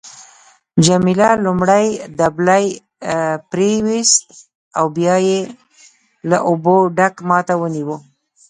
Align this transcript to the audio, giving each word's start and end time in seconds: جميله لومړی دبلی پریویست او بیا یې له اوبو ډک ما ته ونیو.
جميله 0.85 1.29
لومړی 1.45 1.85
دبلی 2.19 2.65
پریویست 3.51 4.19
او 4.77 4.85
بیا 4.97 5.15
یې 5.27 5.39
له 6.29 6.37
اوبو 6.49 6.75
ډک 6.97 7.15
ما 7.29 7.39
ته 7.47 7.53
ونیو. 7.61 7.95